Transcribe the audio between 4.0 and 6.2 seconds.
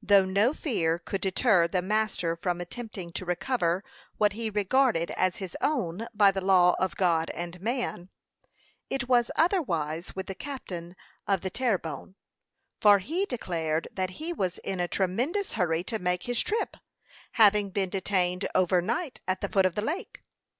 what he regarded as his own